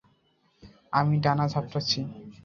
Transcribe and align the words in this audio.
আমি 0.93 1.15
ডানা 1.23 1.45
ঝাপটাচ্ছি। 1.47 1.99